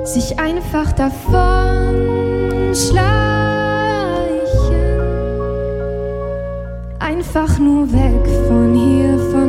sich 0.05 0.37
einfach 0.39 0.91
davon 0.93 2.75
schlagen. 2.75 3.24
Einfach 7.37 7.59
nur 7.59 7.93
weg 7.93 8.25
von 8.47 8.75
hier, 8.75 9.19
von 9.33 9.44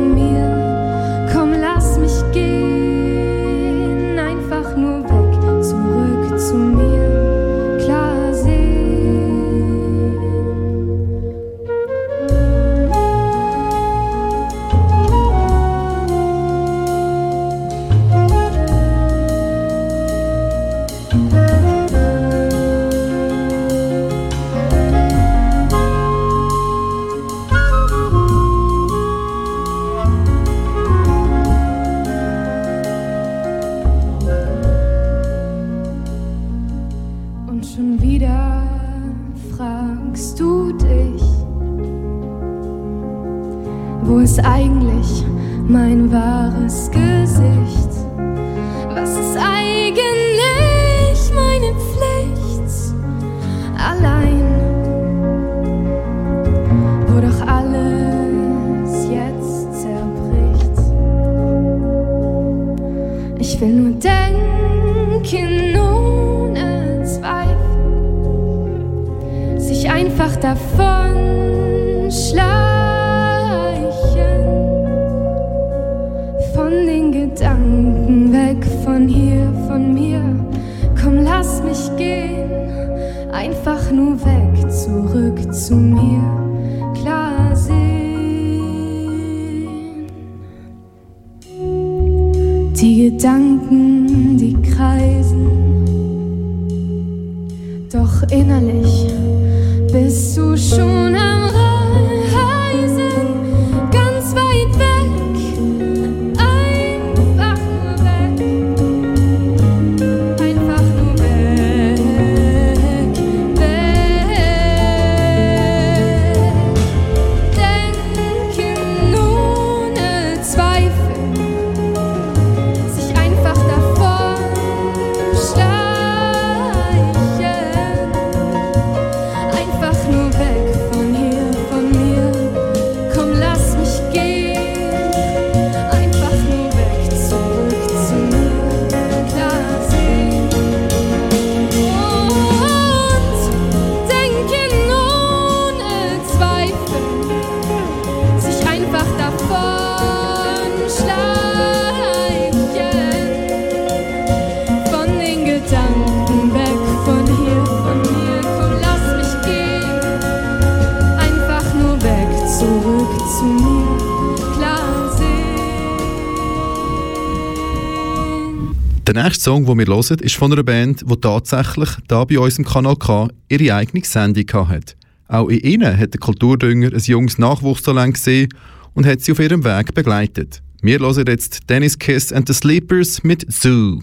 nächste 169.26 169.42
Song, 169.42 169.66
den 169.66 169.78
wir 169.78 169.86
hören, 169.86 170.18
ist 170.20 170.36
von 170.36 170.52
einer 170.52 170.62
Band, 170.62 171.00
die 171.00 171.16
tatsächlich 171.16 171.88
da 172.06 172.24
bei 172.24 172.38
uns 172.38 172.58
im 172.58 172.64
Kanal 172.64 172.94
K 172.94 173.28
ihre 173.48 173.74
eigene 173.74 174.04
Sendung 174.04 174.68
hatte. 174.68 174.94
Auch 175.26 175.48
in 175.48 175.58
ihnen 175.60 175.98
hat 175.98 176.12
der 176.12 176.20
Kulturdünger 176.20 176.92
ein 176.92 177.00
junges 177.00 177.36
Nachwuchstalent 177.36 178.14
gesehen 178.14 178.48
und 178.94 179.04
hat 179.04 179.22
sie 179.22 179.32
auf 179.32 179.40
ihrem 179.40 179.64
Weg 179.64 179.94
begleitet. 179.94 180.62
Wir 180.80 181.00
hören 181.00 181.24
jetzt 181.26 181.68
Dennis 181.68 181.98
Kiss 181.98 182.32
and 182.32 182.46
the 182.46 182.54
Sleepers 182.54 183.24
mit 183.24 183.44
Zoo. 183.52 184.00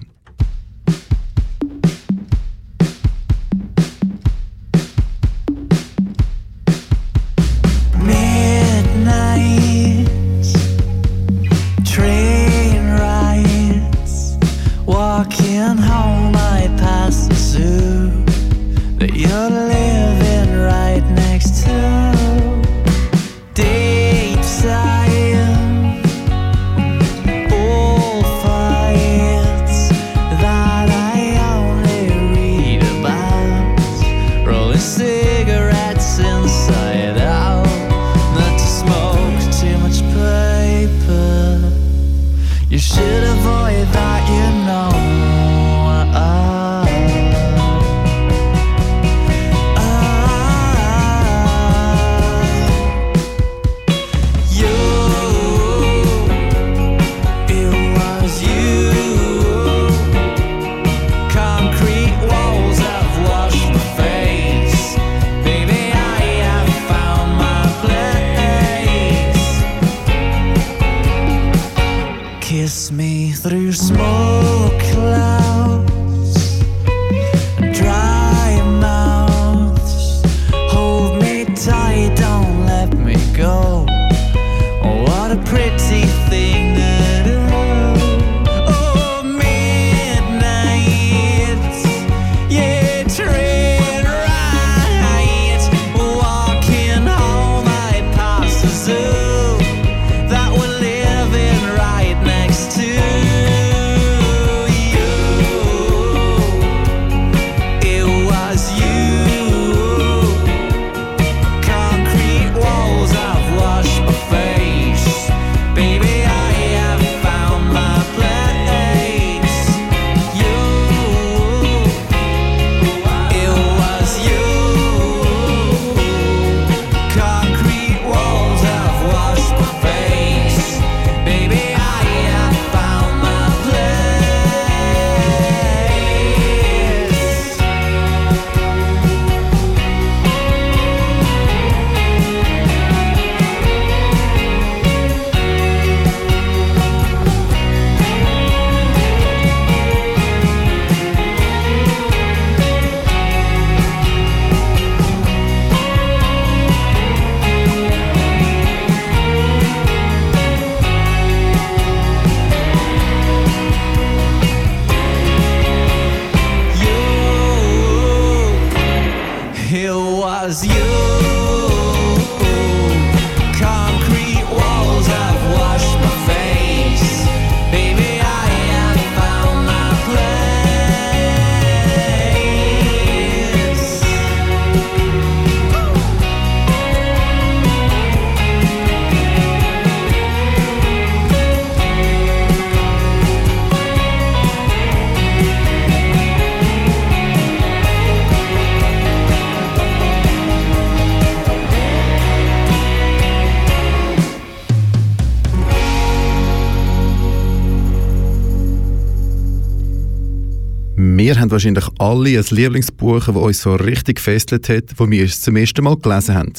Haben 211.43 211.51
wahrscheinlich 211.51 211.85
alle 211.99 212.39
ein 212.39 212.45
Lieblingsbuch, 212.49 213.25
das 213.25 213.35
uns 213.35 213.61
so 213.61 213.75
richtig 213.75 214.15
gefesselt 214.15 214.69
hat, 214.69 214.93
wo 214.97 215.09
wir 215.09 215.25
es 215.25 215.41
zum 215.41 215.57
ersten 215.57 215.83
Mal 215.83 215.97
gelesen 215.97 216.35
haben. 216.35 216.53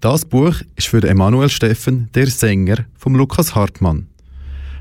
Das 0.00 0.24
Buch 0.24 0.54
ist 0.74 0.88
für 0.88 1.06
Emanuel 1.06 1.50
Steffen, 1.50 2.08
der 2.14 2.26
Sänger, 2.26 2.86
vom 2.96 3.14
Lukas 3.14 3.54
Hartmann. 3.54 4.06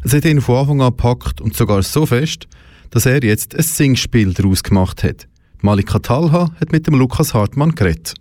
Es 0.03 0.13
hat 0.13 0.23
ihn 0.23 0.39
von 0.39 0.55
Anfang 0.55 0.81
an 0.81 0.91
gepackt 0.91 1.41
und 1.41 1.53
sogar 1.53 1.83
so 1.83 2.05
fest, 2.05 2.47
dass 2.91 3.05
er 3.05 3.23
jetzt 3.23 3.55
ein 3.55 3.63
Singspiel 3.63 4.33
daraus 4.33 4.63
gemacht 4.63 5.03
hat. 5.03 5.27
Malika 5.61 5.99
Talha 5.99 6.51
hat 6.59 6.71
mit 6.71 6.87
dem 6.87 6.95
Lukas 6.95 7.33
Hartmann 7.33 7.75
geredet. 7.75 8.13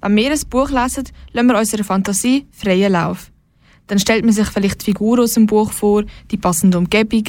Wenn 0.00 0.14
wir 0.14 0.30
ein 0.30 0.40
Buch 0.48 0.70
lesen, 0.70 1.04
lassen 1.32 1.48
wir 1.48 1.58
unserer 1.58 1.82
Fantasie 1.82 2.46
freien 2.52 2.92
Lauf. 2.92 3.32
Dann 3.88 3.98
stellt 3.98 4.24
man 4.24 4.34
sich 4.34 4.46
vielleicht 4.46 4.82
die 4.82 4.84
Figur 4.84 5.18
aus 5.18 5.32
dem 5.32 5.46
Buch 5.46 5.72
vor, 5.72 6.04
die 6.30 6.36
passende 6.36 6.78
Umgebung. 6.78 7.24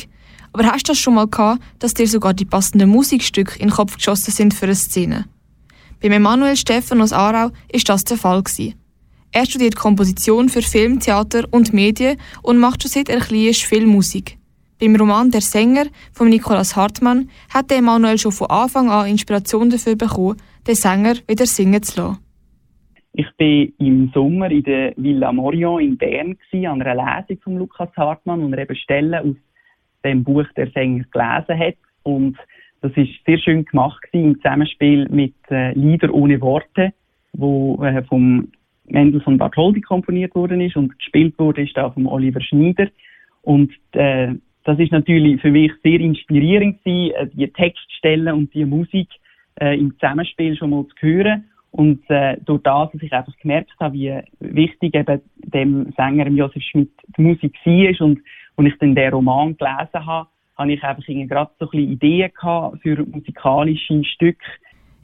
Aber 0.54 0.66
hast 0.66 0.88
du 0.88 0.92
das 0.92 1.00
schon 1.00 1.16
mal 1.16 1.28
gehabt, 1.28 1.62
dass 1.80 1.94
dir 1.94 2.08
sogar 2.08 2.34
die 2.34 2.46
passenden 2.46 2.90
Musikstücke 2.90 3.60
in 3.60 3.68
den 3.68 3.74
Kopf 3.74 3.96
geschossen 3.96 4.32
sind 4.32 4.54
für 4.54 4.66
eine 4.66 4.76
Szene? 4.76 5.26
Beim 6.02 6.14
Emanuel 6.14 6.56
Steffen 6.56 7.02
aus 7.02 7.14
Aarau 7.14 7.52
ist 7.72 7.90
das 7.90 8.04
der 8.06 8.18
Fall. 8.18 8.44
Er 9.32 9.46
studiert 9.46 9.76
Komposition 9.76 10.50
für 10.50 10.62
Film, 10.62 11.00
Theater 11.00 11.44
und 11.52 11.74
Medien 11.74 12.18
und 12.42 12.58
macht 12.58 12.82
schon 12.82 12.90
seit 12.90 13.10
er 13.10 13.20
klein 13.20 13.48
ist 13.48 13.64
viel 13.64 13.86
Musik. 13.86 14.38
Beim 14.80 14.96
Roman 14.96 15.30
Der 15.30 15.42
Sänger 15.42 15.88
von 16.14 16.30
Nikolaus 16.30 16.76
Hartmann 16.76 17.30
hat 17.54 17.72
Emanuel 17.72 18.18
schon 18.18 18.32
von 18.32 18.50
Anfang 18.50 18.90
an 18.90 19.08
Inspiration 19.08 19.70
dafür 19.70 19.96
bekommen, 19.96 20.38
den 20.66 20.76
Sänger 20.76 21.16
wieder 21.28 21.46
singen 21.46 21.84
zu 21.84 22.02
lassen. 22.02 22.20
Ich 23.12 23.26
war 23.26 23.86
im 23.86 24.10
Sommer 24.14 24.50
in 24.50 24.64
der 24.64 24.94
Villa 24.96 25.34
Morion 25.34 25.82
in 25.82 25.98
Bern 25.98 26.38
an 26.54 26.82
einer 26.82 26.96
Lesung 26.96 27.42
von 27.44 27.58
Lukas 27.58 27.90
Hartmann, 27.98 28.42
und 28.42 28.58
eben 28.58 28.76
Stellen 28.78 29.14
aus 29.16 29.36
dem 30.04 30.24
Buch 30.24 30.46
der 30.56 30.70
Sänger 30.72 31.04
gelesen 31.12 31.60
hat. 31.60 31.76
Und 32.04 32.38
das 32.82 32.92
ist 32.96 33.12
sehr 33.26 33.38
schön 33.38 33.66
gemacht 33.66 34.02
gewesen, 34.04 34.30
im 34.30 34.36
Zusammenspiel 34.38 35.08
mit 35.10 35.36
äh, 35.50 35.74
Lieder 35.74 36.14
ohne 36.14 36.40
Worte, 36.42 36.94
wo 37.34 37.84
äh, 37.84 38.04
vom 38.04 38.50
Mendel 38.86 39.22
von 39.22 39.38
Bartholdy 39.38 39.82
komponiert 39.82 40.34
worden 40.36 40.62
ist 40.62 40.76
und 40.76 40.98
gespielt 40.98 41.38
wurde 41.38 41.64
ist 41.64 41.78
da 41.78 41.90
vom 41.92 42.08
Oliver 42.08 42.42
Schneider. 42.42 42.88
Und 43.42 43.72
äh, 43.92 44.34
das 44.64 44.80
ist 44.80 44.92
natürlich 44.92 45.42
für 45.42 45.52
mich 45.52 45.72
sehr 45.84 46.00
inspirierend 46.00 46.84
gewesen, 46.84 47.16
äh, 47.16 47.28
die 47.28 47.48
Textstellen 47.48 48.34
und 48.34 48.54
die 48.54 48.66
Musik 48.66 49.10
äh, 49.60 49.78
im 49.78 49.94
Zusammenspiel 50.00 50.56
schon 50.56 50.72
mal 50.72 50.86
zu 50.88 51.08
hören. 51.08 51.49
Und 51.72 52.02
äh, 52.10 52.38
durch 52.46 52.64
das, 52.64 52.92
dass 52.92 53.02
ich 53.02 53.14
einfach 53.14 53.36
gemerkt 53.38 53.80
habe, 53.80 53.94
wie 53.94 54.22
wichtig 54.40 54.96
eben 54.96 55.22
dem 55.38 55.94
Sänger 55.96 56.28
Josef 56.30 56.64
Schmidt 56.64 56.92
die 57.18 57.22
Musik 57.22 57.56
war 57.64 58.08
und 58.08 58.20
als 58.58 58.68
ich 58.68 58.78
dann 58.80 58.96
den 58.96 59.14
Roman 59.14 59.56
gelesen 59.56 60.06
habe, 60.06 60.30
habe 60.58 60.74
ich 60.74 60.84
einfach 60.84 61.06
gerade 61.06 61.52
so 61.60 61.66
ein 61.66 61.72
bisschen 61.72 61.92
Ideen 61.92 62.32
gehabt 62.34 62.82
für 62.82 63.06
musikalische 63.06 64.04
Stücke. 64.04 64.44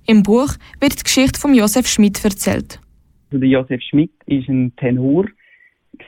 Im 0.08 0.22
Buch 0.22 0.50
wird 0.80 1.00
die 1.00 1.04
Geschichte 1.04 1.40
von 1.40 1.54
Josef 1.54 1.88
Schmidt 1.88 2.24
erzählt. 2.24 2.80
Also 3.32 3.40
der 3.40 3.50
Josef 3.50 3.82
Schmidt 3.82 4.12
ist 4.26 4.50
ein 4.50 4.76
Tenor 4.76 5.26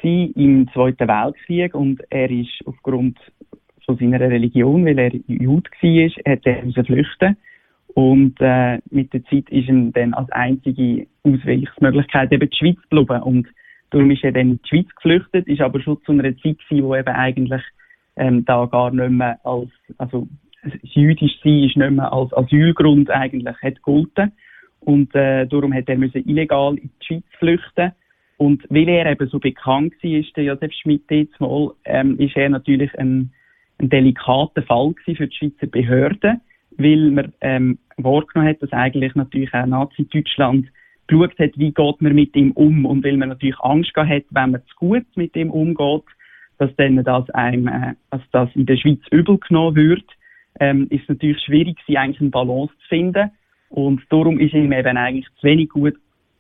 im 0.04 0.70
Zweiten 0.74 1.08
Weltkrieg 1.08 1.74
und 1.74 2.02
er 2.10 2.30
ist 2.30 2.60
aufgrund 2.66 3.18
von 3.86 3.98
seiner 3.98 4.20
Religion, 4.20 4.86
weil 4.86 5.00
er 5.00 5.12
Jude 5.28 5.70
war, 5.82 6.34
hat 6.34 6.46
er 6.46 6.66
müssen 6.66 6.86
flüchten 6.86 7.38
und 7.98 8.36
äh, 8.42 8.78
mit 8.92 9.12
der 9.12 9.24
Zeit 9.24 9.50
ist 9.50 9.68
ihm 9.68 9.92
dann 9.92 10.14
als 10.14 10.32
einzige 10.32 11.08
Ausweichsmöglichkeit 11.24 12.32
eben 12.32 12.48
die 12.48 12.56
Schweiz 12.56 12.78
geblieben. 12.92 13.24
Und 13.24 13.48
darum 13.90 14.12
ist 14.12 14.24
er 14.24 14.34
dann 14.34 14.52
in 14.52 14.62
die 14.62 14.70
Schweiz 14.70 14.96
geflüchtet, 14.98 15.48
ist 15.48 15.62
aber 15.62 15.82
schon 15.82 16.00
zu 16.06 16.12
einer 16.12 16.38
Zeit 16.38 16.60
gewesen, 16.60 16.84
wo 16.84 16.96
eben 16.96 17.16
eigentlich 17.16 17.64
ähm, 18.16 18.46
da 18.46 18.68
gar 18.68 18.92
nicht 18.92 19.10
mehr 19.10 19.44
als, 19.44 19.72
also 19.98 20.28
jüdisch 20.84 21.40
sein 21.44 21.64
ist 21.64 21.76
nicht 21.76 21.90
mehr 21.90 22.14
als 22.14 22.32
Asylgrund 22.34 23.10
eigentlich 23.10 23.58
hat 23.64 23.78
gegolten 23.78 24.32
und 24.82 25.16
äh, 25.16 25.48
darum 25.48 25.74
hat 25.74 25.90
er 25.90 25.98
müssen 25.98 26.24
illegal 26.30 26.76
in 26.78 26.92
die 27.02 27.06
Schweiz 27.08 27.26
flüchten. 27.40 27.94
Und 28.38 28.64
weil 28.70 28.90
er 28.90 29.08
eben 29.08 29.28
so 29.28 29.40
bekannt 29.40 29.96
war, 30.04 30.12
ist 30.12 30.38
der 30.38 30.44
Josef 30.44 30.72
Schmidt 30.72 31.10
jetzt 31.10 31.42
mal, 31.42 31.72
ähm, 31.84 32.20
ist 32.20 32.38
er 32.38 32.50
natürlich 32.50 32.94
ein, 33.00 33.32
ein 33.80 33.90
delikater 33.90 34.62
Fall 34.62 34.94
für 35.04 35.28
die 35.28 35.36
Schweizer 35.36 35.66
Behörden, 35.66 36.42
weil 36.78 37.12
man 37.12 37.34
ähm, 37.42 37.78
wahrgenommen 37.98 38.50
hat, 38.50 38.62
dass 38.62 38.72
eigentlich 38.72 39.16
natürlich 39.16 39.54
auch 39.54 39.66
Nazi-Deutschland 39.66 40.68
geschaut 41.08 41.38
hat, 41.40 41.52
wie 41.58 41.72
geht 41.72 42.02
man 42.02 42.16
mit 42.16 42.36
ihm 42.36 42.52
um. 42.52 42.86
Und 42.86 43.04
weil 43.04 43.18
man 43.18 43.30
natürlich 43.30 43.60
Angst 43.60 43.94
gehabt 43.94 44.12
hat, 44.12 44.24
wenn 44.30 44.52
man 44.52 44.62
zu 44.68 44.76
gut 44.76 45.06
mit 45.16 45.36
ihm 45.36 45.52
umgeht, 45.52 46.04
dass 46.58 46.76
dann 46.76 47.04
das 47.04 47.30
einem, 47.32 47.68
äh, 47.68 47.94
dass 48.12 48.22
das 48.32 48.50
in 48.56 48.66
der 48.66 48.78
Schweiz 48.78 49.00
übel 49.12 49.38
genommen 49.38 49.76
wird, 49.76 50.06
ähm, 50.60 50.88
ist 50.90 51.08
natürlich 51.08 51.42
schwierig, 51.44 51.78
sie 51.88 51.98
eigentlich 51.98 52.22
eine 52.22 52.30
Balance 52.30 52.74
zu 52.82 52.88
finden. 52.90 53.32
Und 53.70 54.02
darum 54.10 54.40
ist 54.40 54.54
ihm 54.54 54.72
eben 54.72 54.98
eigentlich 54.98 55.28
zu 55.40 55.44
wenig 55.44 55.70
gut 55.70 55.96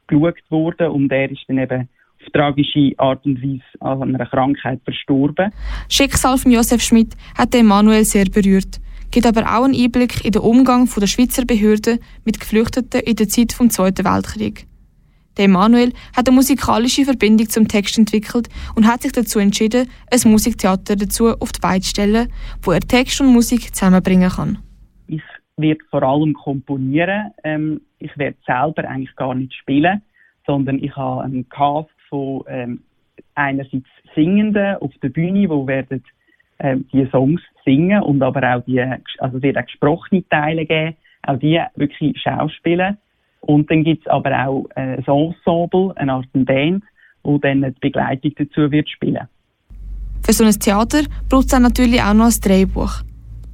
geschaut 0.08 0.40
worden 0.50 0.88
und 0.88 1.12
er 1.12 1.30
ist 1.30 1.44
dann 1.48 1.58
eben 1.58 1.90
auf 2.22 2.32
tragische 2.32 2.94
Art 2.98 3.26
und 3.26 3.42
Weise 3.44 3.62
an 3.82 4.16
einer 4.16 4.26
Krankheit 4.26 4.80
verstorben. 4.84 5.52
Schicksal 5.90 6.38
von 6.38 6.52
Josef 6.52 6.82
Schmidt 6.82 7.16
hat 7.38 7.54
Emanuel 7.54 8.06
sehr 8.06 8.26
berührt, 8.26 8.80
gibt 9.12 9.26
aber 9.26 9.44
auch 9.44 9.64
einen 9.64 9.76
Einblick 9.76 10.24
in 10.26 10.32
den 10.32 10.42
Umgang 10.42 10.90
der 10.96 11.08
Schweizer 11.08 11.46
Behörden 11.46 12.00
mit 12.26 12.40
Geflüchteten 12.40 13.02
in 13.02 13.16
der 13.16 13.28
Zeit 13.28 13.60
des 13.60 13.70
Zweiten 13.70 14.06
Weltkrieg. 14.06 14.68
Der 15.38 15.46
Emanuel 15.46 15.94
hat 16.16 16.28
eine 16.28 16.36
musikalische 16.36 17.06
Verbindung 17.06 17.48
zum 17.48 17.68
Text 17.68 17.98
entwickelt 17.98 18.50
und 18.76 18.88
hat 18.88 19.04
sich 19.04 19.12
dazu 19.12 19.38
entschieden, 19.40 19.88
ein 20.12 20.32
Musiktheater 20.32 20.96
dazu 20.96 21.30
auf 21.30 21.52
die 21.52 21.60
Beine 21.60 21.82
zu 21.82 21.90
stellen, 21.90 22.28
wo 22.64 22.72
er 22.72 22.80
Text 22.80 23.22
und 23.22 23.34
Musik 23.34 23.76
zusammenbringen 23.76 24.30
kann. 24.30 24.58
Ich 25.08 25.22
werde 25.58 25.82
vor 25.92 26.02
allem 26.02 26.34
komponieren. 26.34 27.32
Ähm, 27.44 27.82
ich 28.00 28.18
werde 28.18 28.38
selber 28.46 28.88
eigentlich 28.88 29.16
gar 29.16 29.36
nicht 29.36 29.54
spielen, 29.54 30.02
sondern 30.46 30.84
ich 30.84 30.96
habe 30.96 31.24
einen 31.24 31.48
Cast 31.50 31.90
von 32.10 32.44
ähm, 32.48 32.82
einerseits 33.36 33.88
Singenden 34.16 34.78
auf 34.78 34.92
der 35.04 35.10
Bühne, 35.10 35.50
wo 35.50 35.68
werden 35.68 36.04
ähm, 36.60 36.86
die 36.92 37.08
Songs 37.12 37.42
singen 37.66 38.02
und 38.02 38.22
aber 38.22 38.56
auch 38.56 38.64
die, 38.66 38.80
also 38.80 39.38
es 39.38 39.44
wird 39.44 39.58
auch 39.58 39.66
gesprochene 39.66 40.28
Teile 40.30 40.66
geben, 40.66 40.96
auch 41.24 41.38
die 41.38 41.62
wirklich 41.76 42.20
schauspielen. 42.22 42.98
Und 43.42 43.70
dann 43.70 43.84
gibt 43.84 44.06
es 44.06 44.12
aber 44.12 44.48
auch 44.48 44.68
äh, 44.76 44.98
ein 44.98 45.06
Ensemble, 45.06 45.94
eine 45.96 46.14
Art 46.14 46.28
Band, 46.34 46.84
wo 47.24 47.38
dann 47.38 47.62
die 47.62 47.80
Begleitung 47.80 48.32
dazu 48.38 48.72
wird 48.72 48.90
spielen. 48.90 49.28
Für 50.26 50.34
so 50.34 50.44
ein 50.44 50.52
Theater 50.52 51.04
braucht 51.30 51.46
es 51.46 51.52
dann 51.52 51.64
natürlich 51.64 52.02
auch 52.02 52.14
noch 52.14 52.26
ein 52.26 52.42
Drehbuch. 52.42 53.04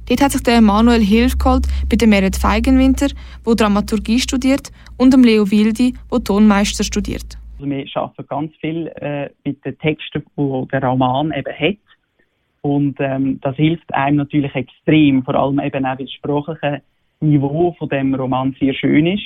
Dort 0.08 0.20
hat 0.20 0.32
sich 0.32 0.42
der 0.42 0.58
Emanuel 0.58 1.00
Hilfe 1.00 1.38
geholt 1.38 1.66
bei 1.88 1.96
dem 1.96 2.10
Merit 2.10 2.36
Feigenwinter, 2.36 3.06
wo 3.42 3.54
Dramaturgie 3.54 4.18
studiert, 4.18 4.70
und 4.98 5.12
dem 5.12 5.24
Leo 5.24 5.50
Wildi, 5.50 5.94
wo 6.10 6.18
Tonmeister 6.18 6.84
studiert. 6.84 7.38
Also 7.58 7.70
wir 7.70 7.86
arbeiten 7.94 8.26
ganz 8.28 8.52
viel 8.60 8.88
äh, 8.96 9.30
mit 9.44 9.64
den 9.64 9.78
Texten, 9.78 10.22
die 10.36 10.68
der 10.72 10.82
Roman 10.82 11.32
eben 11.32 11.52
hat. 11.52 11.78
Und 12.64 12.96
ähm, 12.98 13.40
das 13.42 13.56
hilft 13.56 13.92
einem 13.92 14.16
natürlich 14.16 14.54
extrem, 14.54 15.22
vor 15.22 15.34
allem 15.34 15.60
eben 15.60 15.84
auch, 15.84 15.98
weil 15.98 16.06
das 16.06 16.12
sprachliche 16.12 16.80
Niveau 17.20 17.72
von 17.78 17.90
dem 17.90 18.14
Roman 18.14 18.56
sehr 18.58 18.72
schön 18.72 19.06
ist. 19.06 19.24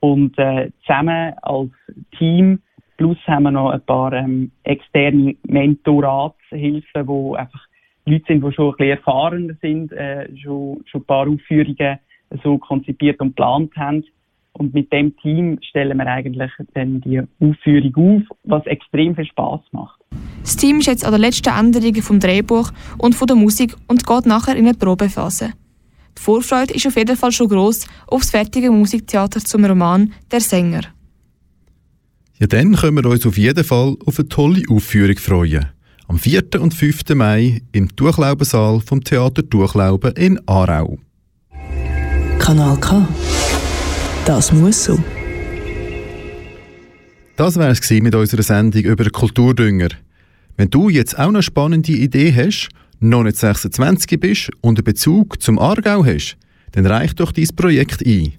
Und 0.00 0.38
äh, 0.38 0.70
zusammen 0.80 1.34
als 1.42 1.70
Team, 2.16 2.62
plus 2.96 3.18
haben 3.26 3.42
wir 3.42 3.50
noch 3.50 3.72
ein 3.72 3.82
paar 3.82 4.14
ähm, 4.14 4.52
externe 4.62 5.36
Mentoratshilfen, 5.46 7.06
wo 7.06 7.34
einfach 7.34 7.60
Leute 8.06 8.24
sind, 8.26 8.42
die 8.42 8.52
schon 8.52 8.70
ein 8.70 8.76
bisschen 8.78 8.96
erfahrener 8.96 9.54
sind, 9.60 9.92
äh, 9.92 10.34
schon, 10.38 10.82
schon 10.86 11.02
ein 11.02 11.04
paar 11.04 11.28
Aufführungen 11.28 11.98
so 12.42 12.56
konzipiert 12.56 13.20
und 13.20 13.36
geplant 13.36 13.76
haben. 13.76 14.02
Und 14.54 14.72
mit 14.72 14.90
dem 14.94 15.14
Team 15.18 15.58
stellen 15.60 15.98
wir 15.98 16.06
eigentlich 16.06 16.52
dann 16.72 17.02
die 17.02 17.20
Aufführung 17.38 18.22
auf, 18.30 18.38
was 18.44 18.64
extrem 18.64 19.14
viel 19.14 19.26
Spaß 19.26 19.60
macht. 19.72 20.01
Das 20.42 20.56
Team 20.56 20.80
ist 20.80 20.86
jetzt 20.86 21.04
an 21.04 21.12
der 21.12 21.20
letzten 21.20 21.50
Änderung 21.50 22.02
vom 22.02 22.20
Drehbuch 22.20 22.72
und 22.98 23.14
von 23.14 23.26
der 23.26 23.36
Musik 23.36 23.74
und 23.86 24.06
geht 24.06 24.26
nachher 24.26 24.56
in 24.56 24.66
eine 24.66 24.76
Probephase. 24.76 25.52
Die 26.18 26.22
Vorfreude 26.22 26.74
ist 26.74 26.86
auf 26.86 26.96
jeden 26.96 27.16
Fall 27.16 27.32
schon 27.32 27.48
gross 27.48 27.86
auf 28.06 28.22
das 28.22 28.30
fertige 28.30 28.70
Musiktheater 28.70 29.40
zum 29.40 29.64
Roman 29.64 30.12
Der 30.30 30.40
Sänger. 30.40 30.82
Ja, 32.38 32.46
dann 32.48 32.74
können 32.74 32.96
wir 32.96 33.06
uns 33.08 33.24
auf 33.24 33.38
jeden 33.38 33.64
Fall 33.64 33.96
auf 34.04 34.18
eine 34.18 34.28
tolle 34.28 34.62
Aufführung 34.68 35.16
freuen. 35.16 35.66
Am 36.08 36.18
4. 36.18 36.60
und 36.60 36.74
5. 36.74 37.14
Mai 37.14 37.62
im 37.70 37.88
Durchlaubensaal 37.94 38.80
vom 38.80 39.02
Theater 39.02 39.42
Durchlauben 39.42 40.12
in 40.16 40.40
Aarau. 40.46 40.98
Kanal 42.38 42.76
K. 42.78 43.06
Das 44.24 44.52
muss 44.52 44.84
so. 44.84 44.98
Das 47.36 47.56
wäre 47.56 47.70
es 47.70 47.90
mit 47.90 48.14
unserer 48.14 48.42
Sendung 48.42 48.82
über 48.82 49.08
Kulturdünger. 49.08 49.88
Wenn 50.56 50.70
du 50.70 50.88
jetzt 50.88 51.18
auch 51.18 51.28
eine 51.28 51.42
spannende 51.42 51.92
Idee 51.92 52.32
hast, 52.34 52.70
noch 53.00 53.24
nicht 53.24 53.36
26 53.36 54.20
bist 54.20 54.50
und 54.60 54.78
einen 54.78 54.84
Bezug 54.84 55.42
zum 55.42 55.58
Aargau 55.58 56.04
hast, 56.04 56.36
dann 56.72 56.86
reich 56.86 57.14
doch 57.14 57.32
dein 57.32 57.48
Projekt 57.56 58.06
ein. 58.06 58.34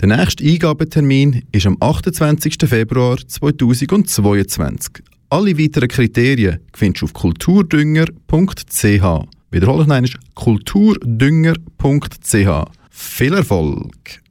Der 0.00 0.08
nächste 0.08 0.44
Eingabetermin 0.44 1.42
ist 1.52 1.66
am 1.66 1.76
28. 1.80 2.56
Februar 2.66 3.18
2022. 3.18 5.04
Alle 5.30 5.58
weiteren 5.58 5.88
Kriterien 5.88 6.60
findest 6.72 7.02
du 7.02 7.06
auf 7.06 7.12
kulturdünger.ch. 7.12 9.26
Wiederhole 9.50 9.82
ich 9.82 9.88
noch 9.88 9.96
einmal, 9.96 10.10
kulturdünger.ch. 10.34 12.64
Viel 12.90 13.34
Erfolg! 13.34 14.22